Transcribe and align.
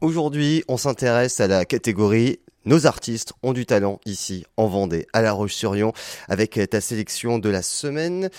Aujourd'hui, 0.00 0.64
on 0.68 0.76
s'intéresse 0.76 1.40
à 1.40 1.46
la 1.46 1.64
catégorie 1.64 2.40
nos 2.66 2.86
artistes 2.86 3.34
ont 3.42 3.52
du 3.52 3.66
talent 3.66 4.00
ici 4.06 4.46
en 4.56 4.66
Vendée, 4.66 5.06
à 5.12 5.20
La 5.20 5.32
Roche-sur-Yon, 5.32 5.92
avec 6.28 6.58
ta 6.70 6.80
sélection 6.80 7.38
de 7.38 7.50
la 7.50 7.60
semaine. 7.60 8.30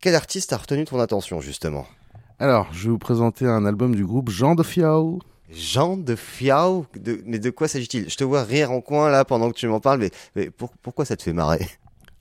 Quel 0.00 0.14
artiste 0.14 0.54
a 0.54 0.56
retenu 0.56 0.86
ton 0.86 0.98
attention 1.00 1.42
justement? 1.42 1.86
Alors, 2.38 2.68
je 2.72 2.84
vais 2.84 2.90
vous 2.90 2.98
présenter 2.98 3.44
un 3.44 3.66
album 3.66 3.94
du 3.94 4.06
groupe 4.06 4.30
Jean 4.30 4.54
de 4.54 4.62
Fiao. 4.62 5.18
Jean 5.50 5.98
de 5.98 6.16
Fiao? 6.16 6.86
Mais 7.26 7.38
de 7.38 7.50
quoi 7.50 7.68
s'agit-il? 7.68 8.08
Je 8.08 8.16
te 8.16 8.24
vois 8.24 8.42
rire 8.42 8.72
en 8.72 8.80
coin 8.80 9.10
là 9.10 9.26
pendant 9.26 9.50
que 9.50 9.56
tu 9.56 9.66
m'en 9.68 9.80
parles, 9.80 10.08
mais, 10.34 10.50
pourquoi 10.82 11.04
ça 11.04 11.16
te 11.16 11.22
fait 11.22 11.34
marrer? 11.34 11.66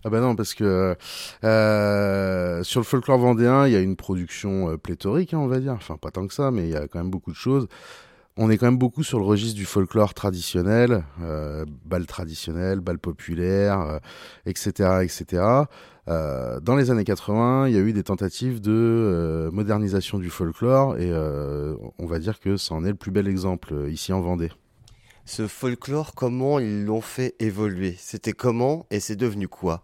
Ah 0.03 0.09
ben 0.09 0.21
non, 0.21 0.35
parce 0.35 0.53
que 0.53 0.95
euh, 1.43 2.63
sur 2.63 2.79
le 2.79 2.85
folklore 2.85 3.17
vendéen, 3.17 3.67
il 3.67 3.73
y 3.73 3.75
a 3.75 3.79
une 3.79 3.95
production 3.95 4.69
euh, 4.69 4.77
pléthorique, 4.77 5.33
hein, 5.33 5.39
on 5.39 5.47
va 5.47 5.59
dire. 5.59 5.73
Enfin, 5.73 5.97
pas 5.97 6.11
tant 6.11 6.27
que 6.27 6.33
ça, 6.33 6.51
mais 6.51 6.63
il 6.63 6.69
y 6.69 6.75
a 6.75 6.87
quand 6.87 6.99
même 6.99 7.09
beaucoup 7.09 7.31
de 7.31 7.35
choses. 7.35 7.67
On 8.39 8.51
est 8.51 8.57
quand 8.59 8.67
même 8.67 8.77
beaucoup 8.77 9.03
sur 9.03 9.17
le 9.17 9.25
registre 9.25 9.55
du 9.55 9.65
folklore 9.65 10.13
traditionnel, 10.13 11.03
euh, 11.23 11.65
bal 11.85 12.05
traditionnel, 12.05 12.81
bal 12.81 12.99
populaire, 12.99 13.99
etc., 14.45 14.71
euh, 14.81 14.99
etc. 15.01 15.43
Euh, 16.07 16.59
dans 16.59 16.75
les 16.75 16.91
années 16.91 17.03
80, 17.03 17.67
il 17.67 17.73
y 17.73 17.77
a 17.77 17.79
eu 17.79 17.93
des 17.93 18.03
tentatives 18.03 18.61
de 18.61 19.49
modernisation 19.51 20.19
du 20.19 20.29
folklore 20.29 20.97
et 20.99 21.11
on 21.97 22.05
va 22.05 22.19
dire 22.19 22.39
que 22.39 22.57
c'en 22.57 22.85
est 22.85 22.89
le 22.89 22.95
plus 22.95 23.09
bel 23.09 23.27
exemple 23.27 23.87
ici 23.89 24.13
en 24.13 24.21
Vendée. 24.21 24.51
Ce 25.25 25.47
folklore, 25.47 26.13
comment 26.13 26.59
ils 26.59 26.85
l'ont 26.85 27.01
fait 27.01 27.35
évoluer? 27.39 27.95
C'était 27.97 28.33
comment 28.33 28.85
et 28.91 28.99
c'est 28.99 29.15
devenu 29.15 29.47
quoi? 29.47 29.83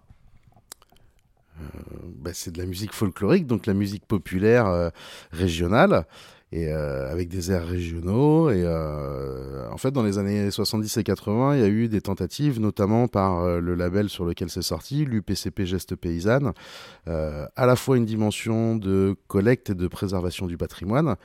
Bah, 2.17 2.31
c'est 2.33 2.51
de 2.51 2.59
la 2.59 2.65
musique 2.65 2.93
folklorique, 2.93 3.47
donc 3.47 3.65
la 3.65 3.73
musique 3.73 4.05
populaire 4.05 4.91
régionale 5.31 6.05
et 6.53 6.67
euh, 6.67 7.11
avec 7.11 7.29
des 7.29 7.51
airs 7.51 7.65
régionaux. 7.65 8.51
Et 8.51 8.61
euh, 8.63 9.67
en 9.71 9.77
fait, 9.77 9.89
dans 9.89 10.03
les 10.03 10.19
années 10.19 10.51
70 10.51 10.97
et 10.97 11.03
80, 11.03 11.55
il 11.55 11.61
y 11.61 11.63
a 11.63 11.67
eu 11.67 11.87
des 11.87 11.99
tentatives, 11.99 12.59
notamment 12.59 13.07
par 13.07 13.39
euh, 13.39 13.59
le 13.59 13.73
label 13.73 14.07
sur 14.07 14.23
lequel 14.23 14.51
c'est 14.51 14.61
sorti, 14.61 15.03
l'UPCP 15.03 15.65
Geste 15.65 15.95
Paysanne, 15.95 16.53
à 17.07 17.65
la 17.65 17.75
fois 17.75 17.97
une 17.97 18.05
dimension 18.05 18.75
de 18.75 19.15
collecte 19.27 19.71
et 19.71 19.75
de 19.75 19.87
préservation 19.87 20.45
du 20.45 20.57
patrimoine, 20.57 21.15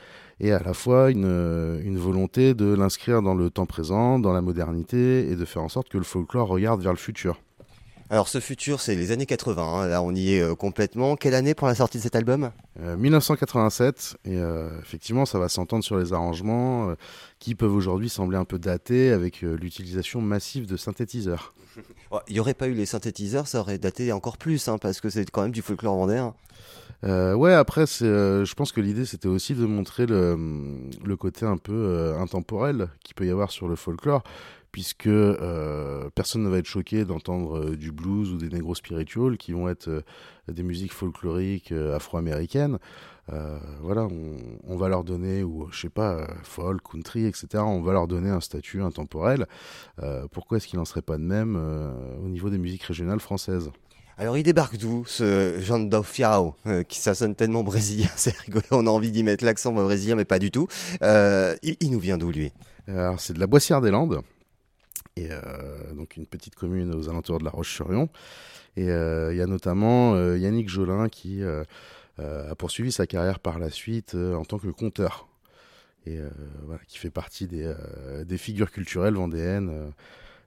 et 0.41 0.53
à 0.53 0.61
la 0.61 0.73
fois 0.73 1.11
une, 1.11 1.81
une 1.85 1.99
volonté 1.99 2.55
de 2.55 2.73
l'inscrire 2.75 3.21
dans 3.21 3.35
le 3.35 3.51
temps 3.51 3.67
présent, 3.67 4.19
dans 4.19 4.33
la 4.33 4.41
modernité, 4.41 5.31
et 5.31 5.37
de 5.37 5.45
faire 5.45 5.63
en 5.63 5.69
sorte 5.69 5.91
que 5.91 5.99
le 5.99 6.05
folklore 6.05 6.49
regarde 6.49 6.83
vers 6.83 6.93
le 6.93 6.99
futur. 6.99 7.39
Alors 8.11 8.29
ce 8.29 8.41
futur, 8.41 8.81
c'est 8.81 8.95
les 8.95 9.11
années 9.11 9.27
80, 9.27 9.63
hein. 9.63 9.87
là 9.87 10.01
on 10.01 10.15
y 10.15 10.33
est 10.33 10.41
euh, 10.41 10.55
complètement. 10.55 11.15
Quelle 11.15 11.35
année 11.35 11.55
pour 11.55 11.69
la 11.69 11.75
sortie 11.75 11.99
de 11.99 12.03
cet 12.03 12.17
album? 12.17 12.51
1987, 12.79 14.17
euh, 14.27 14.31
et 14.31 14.39
euh, 14.39 14.81
effectivement 14.81 15.27
ça 15.27 15.39
va 15.39 15.51
s'entendre 15.51 15.85
sur 15.85 15.99
les 15.99 16.15
arrangements 16.15 16.95
qui 17.39 17.55
peuvent 17.55 17.75
aujourd'hui 17.75 18.09
sembler 18.09 18.39
un 18.39 18.47
peu 18.47 18.59
datés 18.59 19.11
avec 19.11 19.43
l'utilisation 19.43 20.23
massive 20.23 20.67
de 20.67 20.79
synthétiseurs. 20.79 21.53
Il 22.29 22.35
n'y 22.35 22.41
aurait 22.41 22.55
pas 22.55 22.69
eu 22.69 22.73
les 22.73 22.87
synthétiseurs, 22.87 23.47
ça 23.47 23.61
aurait 23.61 23.79
daté 23.79 24.11
encore 24.13 24.39
plus, 24.39 24.69
hein, 24.69 24.79
parce 24.79 25.03
que 25.03 25.11
c'est 25.11 25.31
quand 25.31 25.43
même 25.43 25.53
du 25.53 25.61
folklore 25.61 25.97
vendéen. 25.97 26.35
ouais, 27.03 27.53
après, 27.53 27.85
je 27.87 28.55
pense 28.55 28.73
que 28.73 28.81
l'idée 28.81 29.05
c'était 29.05 29.29
aussi 29.29 29.55
de 29.55 29.67
montrer 29.67 30.07
le, 30.07 30.39
le 31.05 31.17
côté 31.17 31.45
un 31.45 31.59
peu 31.59 32.15
intemporel 32.19 32.89
qu'il 33.05 33.15
peut 33.17 33.27
y 33.27 33.31
avoir 33.31 33.51
sur 33.51 33.69
le 33.69 33.77
folklore 33.77 34.23
puisque 34.79 35.09
euh, 35.09 36.09
personne 36.15 36.45
ne 36.45 36.49
va 36.49 36.59
être 36.59 36.67
choqué 36.67 37.05
d'entendre 37.05 37.59
euh, 37.59 37.77
du 37.77 37.91
blues 37.91 38.31
ou 38.31 38.37
des 38.37 38.49
negros 38.49 38.77
spirituals 38.77 39.37
qui 39.37 39.51
vont 39.51 39.69
être 39.69 39.89
euh, 39.89 40.03
des 40.47 40.63
musiques 40.63 40.93
folkloriques 40.93 41.73
afro-américaines. 41.73 42.79
voilà, 43.83 44.07
on, 44.69 44.77
va 44.77 44.89
leur 44.89 45.03
donner, 45.03 45.43
ou 45.43 45.67
je 45.73 45.81
sais 45.81 45.89
pas, 45.89 46.29
folk, 46.45 46.81
country, 46.81 47.27
etc. 47.27 47.49
On 47.57 47.83
va 47.83 47.93
leur 47.93 48.07
donner 48.07 48.31
un 48.31 48.41
statut 48.41 48.81
intemporel. 48.81 49.47
pourquoi 50.31 50.57
est-ce 50.57 50.69
qu'il 50.69 50.79
n'en 50.79 50.87
serait 50.87 51.03
pas 51.03 51.19
de 51.19 51.25
même 51.25 51.57
au 52.25 52.29
niveau 52.29 52.49
des 52.49 52.57
musiques 52.57 52.85
régionales 52.85 53.21
françaises? 53.21 53.71
Alors 54.17 54.39
il 54.39 54.45
débarque 54.45 54.79
d'où 54.79 55.05
ce 55.07 55.61
Jean 55.61 55.81
Dofiao 55.81 56.55
qui 56.89 56.99
ça 56.99 57.15
sonne 57.15 57.35
tellement 57.35 57.65
brésilien, 57.65 58.09
c'est 58.17 58.35
rigolo, 58.39 58.65
on 58.71 58.87
a 58.87 58.91
envie 58.91 59.11
d'y 59.11 59.25
mettre 59.25 59.45
l'accent 59.45 59.73
brésilien 59.73 60.15
mais 60.15 60.25
pas 60.25 60.39
du 60.39 60.51
tout. 60.51 60.67
il, 61.03 61.77
il, 61.81 61.91
nous 61.91 62.01
vient 62.01 62.17
d'où 62.17 62.31
lui? 62.31 62.53
Alors 62.87 63.21
c'est 63.21 63.35
de 63.35 63.41
la 63.41 63.47
Boissière 63.47 63.83
des 63.83 63.91
Landes. 63.91 64.23
Euh, 65.31 65.95
donc 65.95 66.17
une 66.17 66.27
petite 66.27 66.55
commune 66.55 66.95
aux 66.95 67.09
alentours 67.09 67.39
de 67.39 67.45
La 67.45 67.51
Roche-sur-Yon. 67.51 68.09
Et 68.77 68.91
euh, 68.91 69.33
il 69.33 69.39
y 69.39 69.43
a 69.43 69.47
notamment 69.47 70.15
euh, 70.15 70.39
Yannick 70.39 70.69
Jolin 70.69 71.09
qui 71.09 71.43
a 72.19 72.55
poursuivi 72.57 72.91
sa 72.91 73.07
carrière 73.07 73.39
par 73.39 73.59
la 73.59 73.71
suite 73.71 74.15
en 74.15 74.45
tant 74.45 74.59
que 74.59 74.69
conteur. 74.69 75.29
Et 76.07 76.19
qui 76.87 76.97
fait 76.97 77.11
partie 77.11 77.47
des 77.47 78.39
figures 78.39 78.71
culturelles 78.71 79.15
vendéennes 79.15 79.93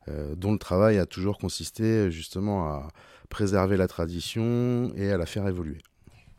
dont 0.07 0.51
le 0.53 0.57
travail 0.57 0.97
a 0.97 1.05
toujours 1.05 1.37
consisté 1.37 2.09
justement 2.09 2.67
à 2.67 2.87
préserver 3.29 3.77
la 3.77 3.87
tradition 3.87 4.91
et 4.95 5.11
à 5.11 5.17
la 5.17 5.27
faire 5.27 5.47
évoluer. 5.47 5.77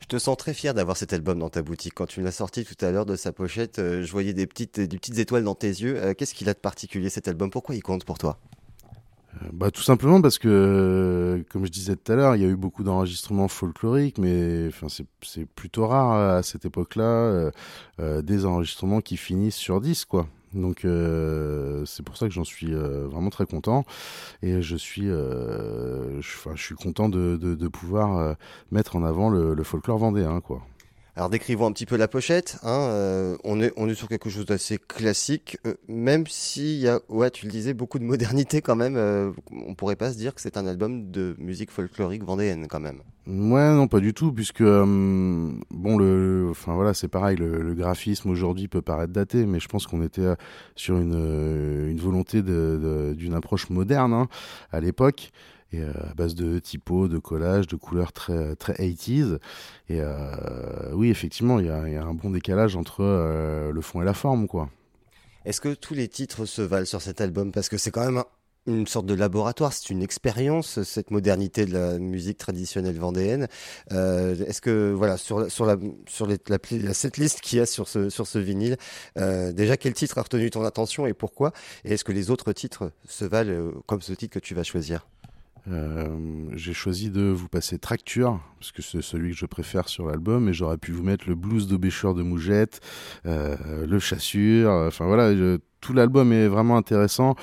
Je 0.02 0.08
te 0.08 0.18
sens 0.18 0.36
très 0.36 0.52
fier 0.52 0.74
d'avoir 0.74 0.96
cet 0.96 1.12
album 1.12 1.38
dans 1.38 1.48
ta 1.48 1.62
boutique. 1.62 1.94
Quand 1.94 2.06
tu 2.06 2.22
l'as 2.22 2.32
sorti 2.32 2.64
tout 2.64 2.84
à 2.84 2.90
l'heure 2.90 3.06
de 3.06 3.14
sa 3.14 3.32
pochette, 3.32 3.78
euh, 3.78 4.02
je 4.02 4.10
voyais 4.10 4.34
des 4.34 4.48
petites, 4.48 4.80
des 4.80 4.98
petites 4.98 5.18
étoiles 5.18 5.44
dans 5.44 5.54
tes 5.54 5.68
yeux. 5.68 5.96
Euh, 5.96 6.12
qu'est-ce 6.12 6.34
qu'il 6.34 6.48
a 6.48 6.54
de 6.54 6.58
particulier 6.58 7.08
cet 7.08 7.28
album? 7.28 7.50
Pourquoi 7.50 7.76
il 7.76 7.82
compte 7.82 8.04
pour 8.04 8.18
toi? 8.18 8.36
Euh, 9.40 9.46
bah, 9.52 9.70
tout 9.70 9.82
simplement 9.82 10.20
parce 10.20 10.38
que, 10.38 11.44
comme 11.50 11.64
je 11.64 11.70
disais 11.70 11.94
tout 11.94 12.10
à 12.10 12.16
l'heure, 12.16 12.34
il 12.34 12.42
y 12.42 12.44
a 12.44 12.48
eu 12.48 12.56
beaucoup 12.56 12.82
d'enregistrements 12.82 13.46
folkloriques, 13.46 14.18
mais 14.18 14.66
enfin, 14.66 14.88
c'est 14.88 15.46
plutôt 15.46 15.86
rare 15.86 16.36
à 16.38 16.42
cette 16.42 16.64
époque-là, 16.64 17.52
des 17.98 18.44
enregistrements 18.44 19.00
qui 19.00 19.16
finissent 19.16 19.54
sur 19.54 19.80
10, 19.80 20.04
quoi. 20.04 20.26
Donc 20.54 20.84
euh, 20.84 21.84
c'est 21.86 22.02
pour 22.04 22.16
ça 22.16 22.26
que 22.26 22.32
j'en 22.32 22.44
suis 22.44 22.74
euh, 22.74 23.06
vraiment 23.08 23.30
très 23.30 23.46
content 23.46 23.84
et 24.42 24.60
je 24.62 24.76
suis, 24.76 25.08
euh, 25.08 26.20
je, 26.20 26.56
suis 26.56 26.74
content 26.74 27.08
de, 27.08 27.68
pouvoir 27.68 28.36
mettre 28.70 28.96
en 28.96 29.04
avant 29.04 29.30
le, 29.30 29.54
le 29.54 29.62
folklore 29.62 29.98
vendéen 29.98 30.40
quoi. 30.40 30.62
Alors 31.14 31.28
décrivons 31.28 31.66
un 31.66 31.72
petit 31.72 31.84
peu 31.84 31.96
la 31.96 32.08
pochette. 32.08 32.58
Hein, 32.62 32.88
euh, 32.88 33.36
on, 33.44 33.60
est, 33.60 33.70
on 33.76 33.86
est 33.86 33.94
sur 33.94 34.08
quelque 34.08 34.30
chose 34.30 34.46
d'assez 34.46 34.78
classique, 34.78 35.58
euh, 35.66 35.74
même 35.86 36.26
s'il 36.26 36.78
y 36.78 36.88
a, 36.88 37.00
ouais, 37.10 37.30
tu 37.30 37.44
le 37.44 37.52
disais, 37.52 37.74
beaucoup 37.74 37.98
de 37.98 38.04
modernité 38.04 38.62
quand 38.62 38.76
même. 38.76 38.96
Euh, 38.96 39.30
on 39.50 39.74
pourrait 39.74 39.96
pas 39.96 40.10
se 40.10 40.16
dire 40.16 40.34
que 40.34 40.40
c'est 40.40 40.56
un 40.56 40.66
album 40.66 41.10
de 41.10 41.36
musique 41.38 41.70
folklorique 41.70 42.24
vendéenne 42.24 42.66
quand 42.66 42.80
même. 42.80 43.02
Ouais, 43.26 43.74
non, 43.74 43.88
pas 43.88 44.00
du 44.00 44.14
tout, 44.14 44.32
puisque 44.32 44.62
bon, 44.62 45.98
le, 45.98 46.48
enfin 46.50 46.74
voilà, 46.74 46.94
c'est 46.94 47.08
pareil. 47.08 47.36
Le, 47.36 47.74
graphisme 47.74 48.30
aujourd'hui 48.30 48.68
peut 48.68 48.82
paraître 48.82 49.12
daté, 49.12 49.44
mais 49.44 49.60
je 49.60 49.68
pense 49.68 49.86
qu'on 49.86 50.02
était 50.02 50.34
sur 50.76 50.96
une, 50.96 51.88
une 51.88 51.98
volonté 51.98 52.42
d'une 52.42 53.34
approche 53.34 53.68
moderne 53.68 54.14
hein, 54.14 54.28
à 54.72 54.80
l'époque 54.80 55.30
euh, 55.80 55.92
à 56.10 56.14
base 56.14 56.34
de 56.34 56.58
typos, 56.58 57.08
de 57.08 57.18
collages, 57.18 57.66
de 57.66 57.76
couleurs 57.76 58.12
très 58.12 58.56
très 58.56 58.74
80s. 58.74 59.38
Et 59.88 60.00
euh, 60.00 60.92
oui, 60.92 61.10
effectivement, 61.10 61.58
il 61.58 61.66
y, 61.66 61.70
a, 61.70 62.04
un 62.04 62.14
bon 62.14 62.30
décalage 62.30 62.76
entre 62.76 63.00
euh, 63.00 63.72
le 63.72 63.80
fond 63.80 64.02
et 64.02 64.04
la 64.04 64.14
forme, 64.14 64.46
quoi. 64.46 64.68
Est-ce 65.44 65.60
que 65.60 65.74
tous 65.74 65.94
les 65.94 66.08
titres 66.08 66.44
se 66.44 66.62
valent 66.62 66.86
sur 66.86 67.00
cet 67.00 67.20
album? 67.20 67.52
Parce 67.52 67.68
que 67.68 67.78
c'est 67.78 67.90
quand 67.90 68.04
même 68.04 68.22
une 68.66 68.86
sorte 68.86 69.06
de 69.06 69.14
laboratoire, 69.14 69.72
c'est 69.72 69.90
une 69.90 70.02
expérience, 70.02 70.82
cette 70.82 71.10
modernité 71.10 71.66
de 71.66 71.72
la 71.72 71.98
musique 71.98 72.38
traditionnelle 72.38 72.96
vendéenne. 72.96 73.48
Est-ce 73.90 74.60
que, 74.60 74.92
voilà, 74.92 75.16
sur, 75.16 75.50
sur, 75.50 75.66
la, 75.66 75.76
sur 76.06 76.26
les, 76.28 76.38
la, 76.48 76.58
liste 77.18 77.40
qu'il 77.40 77.58
y 77.58 77.60
a 77.60 77.66
sur 77.66 77.88
ce, 77.88 78.08
sur 78.08 78.28
ce 78.28 78.38
vinyle, 78.38 78.76
déjà 79.16 79.76
quel 79.76 79.94
titre 79.94 80.16
a 80.18 80.22
retenu 80.22 80.48
ton 80.50 80.62
attention 80.64 81.06
et 81.06 81.12
pourquoi? 81.12 81.52
Et 81.84 81.94
est-ce 81.94 82.04
que 82.04 82.12
les 82.12 82.30
autres 82.30 82.52
titres 82.52 82.92
se 83.08 83.24
valent 83.24 83.72
comme 83.86 84.00
ce 84.00 84.12
titre 84.12 84.34
que 84.34 84.38
tu 84.38 84.54
vas 84.54 84.62
choisir? 84.62 85.08
Euh, 85.70 86.48
j'ai 86.54 86.72
choisi 86.72 87.10
de 87.10 87.22
vous 87.22 87.48
passer 87.48 87.78
Tracture, 87.78 88.40
parce 88.58 88.72
que 88.72 88.82
c'est 88.82 89.02
celui 89.02 89.30
que 89.30 89.36
je 89.36 89.46
préfère 89.46 89.88
sur 89.88 90.06
l'album, 90.06 90.48
et 90.48 90.52
j'aurais 90.52 90.78
pu 90.78 90.92
vous 90.92 91.02
mettre 91.02 91.28
le 91.28 91.34
blues 91.34 91.68
d'Aubécheur 91.68 92.14
de 92.14 92.22
Mougette, 92.22 92.80
euh, 93.26 93.86
le 93.86 93.98
Chassure, 93.98 94.70
enfin 94.70 95.06
voilà, 95.06 95.32
tout 95.80 95.92
l'album 95.92 96.32
est 96.32 96.48
vraiment 96.48 96.76
intéressant. 96.76 97.36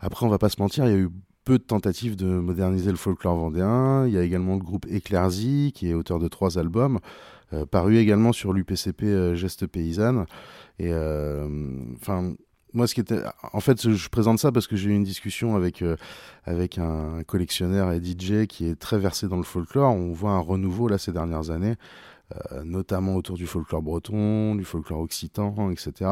Après, 0.00 0.24
on 0.24 0.28
va 0.28 0.38
pas 0.38 0.48
se 0.48 0.60
mentir, 0.60 0.86
il 0.86 0.92
y 0.92 0.94
a 0.94 0.98
eu 0.98 1.10
peu 1.44 1.58
de 1.58 1.64
tentatives 1.64 2.16
de 2.16 2.26
moderniser 2.26 2.90
le 2.90 2.96
folklore 2.96 3.36
vendéen. 3.36 4.04
Il 4.06 4.12
y 4.12 4.18
a 4.18 4.22
également 4.22 4.54
le 4.54 4.62
groupe 4.62 4.84
Eclairzi, 4.86 5.72
qui 5.72 5.88
est 5.88 5.94
auteur 5.94 6.18
de 6.18 6.26
trois 6.26 6.58
albums, 6.58 6.98
euh, 7.52 7.64
paru 7.66 7.98
également 7.98 8.32
sur 8.32 8.52
l'UPCP 8.52 9.34
Geste 9.36 9.66
Paysanne. 9.68 10.26
Et 10.78 10.92
enfin, 10.92 12.34
moi, 12.76 12.86
ce 12.86 12.94
qui 12.94 13.00
était, 13.00 13.22
en 13.52 13.60
fait, 13.60 13.90
je 13.90 14.08
présente 14.08 14.38
ça 14.38 14.52
parce 14.52 14.66
que 14.66 14.76
j'ai 14.76 14.90
eu 14.90 14.94
une 14.94 15.02
discussion 15.02 15.56
avec 15.56 15.82
euh, 15.82 15.96
un 16.46 17.22
collectionneur 17.24 17.90
et 17.92 18.00
DJ 18.00 18.46
qui 18.46 18.68
est 18.68 18.78
très 18.78 18.98
versé 18.98 19.28
dans 19.28 19.38
le 19.38 19.42
folklore. 19.42 19.94
On 19.94 20.12
voit 20.12 20.32
un 20.32 20.40
renouveau 20.40 20.86
là 20.86 20.98
ces 20.98 21.12
dernières 21.12 21.50
années. 21.50 21.76
Euh, 22.52 22.64
notamment 22.64 23.14
autour 23.14 23.36
du 23.36 23.46
folklore 23.46 23.82
breton, 23.82 24.56
du 24.56 24.64
folklore 24.64 24.98
occitan, 24.98 25.70
etc. 25.70 26.10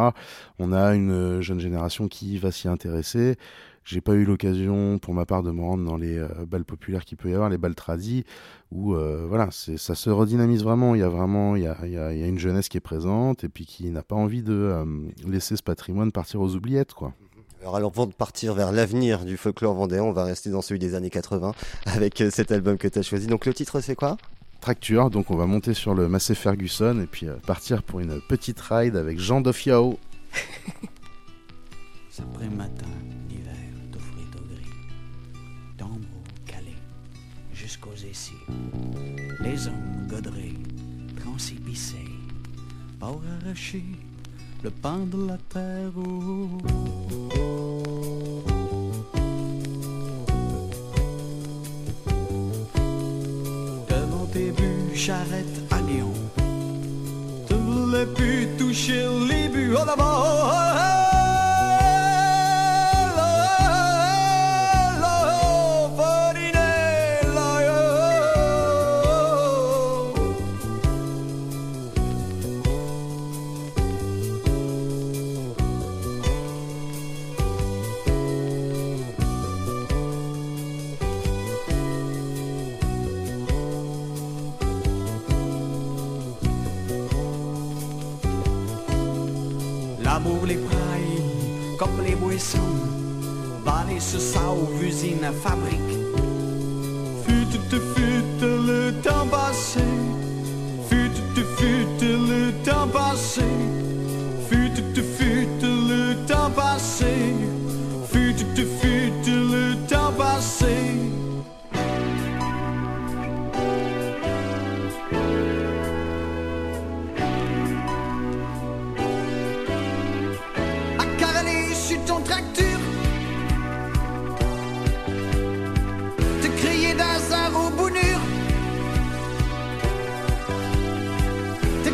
On 0.61 0.73
a 0.73 0.95
une 0.95 1.41
jeune 1.41 1.59
génération 1.59 2.07
qui 2.07 2.39
va 2.39 2.53
s'y 2.53 2.69
intéresser. 2.69 3.37
J'ai 3.83 4.01
pas 4.01 4.15
eu 4.15 4.25
l'occasion, 4.25 4.99
pour 4.99 5.13
ma 5.13 5.27
part, 5.27 5.43
de 5.43 5.51
me 5.51 5.61
rendre 5.61 5.85
dans 5.85 5.97
les 5.97 6.17
euh, 6.17 6.29
balles 6.47 6.65
populaires 6.65 7.05
qu'il 7.05 7.19
peut 7.19 7.31
y 7.31 7.35
avoir, 7.35 7.51
les 7.51 7.59
balles 7.59 7.75
tradis, 7.75 8.25
où 8.71 8.95
euh, 8.95 9.27
voilà, 9.29 9.49
ça 9.51 9.95
se 9.97 10.09
redynamise 10.09 10.63
vraiment. 10.63 10.95
Il 10.95 11.01
y 11.01 11.03
a 11.03 11.09
vraiment, 11.09 11.57
il 11.57 11.65
y 11.65 11.67
a, 11.67 11.85
y 11.85 11.99
a, 11.99 12.27
une 12.27 12.39
jeunesse 12.39 12.69
qui 12.69 12.77
est 12.77 12.81
présente 12.81 13.43
et 13.43 13.49
puis 13.49 13.67
qui 13.67 13.91
n'a 13.91 14.03
pas 14.03 14.17
envie 14.17 14.43
de 14.43 14.73
laisser 15.27 15.57
ce 15.57 15.65
patrimoine 15.65 16.13
partir 16.13 16.41
aux 16.41 16.55
oubliettes, 16.55 16.95
quoi. 16.95 17.13
Alors, 17.61 17.77
alors, 17.77 17.93
avant 17.93 18.07
de 18.07 18.13
partir 18.13 18.53
vers 18.53 18.73
l'avenir 18.73 19.25
du 19.25 19.39
folklore 19.39 19.75
vendéen, 19.75 20.03
on 20.03 20.13
va 20.13 20.25
rester 20.25 20.51
dans 20.51 20.61
celui 20.61 20.79
des 20.79 20.95
années 20.95 21.09
80 21.09 21.53
avec 21.87 22.23
cet 22.31 22.53
album 22.53 22.77
que 22.77 22.87
tu 22.89 22.99
as 22.99 23.03
choisi. 23.03 23.27
Donc 23.27 23.47
le 23.47 23.55
titre, 23.55 23.81
c'est 23.81 23.95
quoi? 23.95 24.19
Tracture. 24.65 25.11
Donc 25.11 25.31
on 25.31 25.37
va 25.37 25.45
monter 25.45 25.75
sur 25.75 25.95
le 25.95 26.09
Massey 26.09 26.35
Ferguson 26.35 26.99
et 27.03 27.07
puis 27.07 27.29
euh, 27.29 27.35
partir 27.47 27.83
pour 27.83 28.01
une 28.01 28.19
petite 28.23 28.59
ride 28.63 28.97
avec 28.97 29.19
Jean 29.19 29.43
Dofiao. 29.43 29.99
Après 32.19 32.49
matin 32.49 32.87
d'hiver, 33.29 33.53
d'offrit 33.93 34.25
au 34.35 34.43
gris, 34.55 34.65
d'ambre 35.77 36.23
calé 36.47 36.73
jusqu'aux 37.53 37.93
essais. 38.11 38.33
Les 39.43 39.67
hommes 39.67 40.07
godrés, 40.09 40.55
transibissés, 41.21 42.09
pour 42.99 43.21
arracher 43.43 43.85
le 44.63 44.71
pain 44.71 45.01
de 45.01 45.27
la 45.27 45.37
terre. 45.51 45.93
début, 45.93 47.64
charrette 54.95 55.61
à 55.71 55.81
Lyon. 55.81 56.13
Tu 57.49 57.55
voulais 57.55 58.07
plus 58.07 58.47
toucher 58.57 59.07
les 59.29 59.49
buts 59.49 59.75
en 92.35 93.69
avant. 93.77 94.01
ce 94.01 94.19
sauve 94.19 94.83
usine, 94.83 95.27
fabrique. 95.43 95.81
Fut 97.25 97.59
fut 97.71 98.41
le 98.41 98.93
temps 99.03 99.27
passé, 99.31 99.81
fut 100.89 101.11
fut 101.59 101.87
le 102.03 102.53
temps 102.65 102.89
passé, 102.89 103.43
fut 104.49 104.71
fut 105.17 105.49
le 105.63 106.15
temps 106.27 106.51
passé, 106.51 107.15
fut 108.11 108.37
fut 108.57 108.94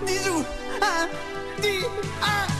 bourré 0.00 0.18
du... 0.22 0.30
Tout 1.60 1.86
ça, 2.20 2.59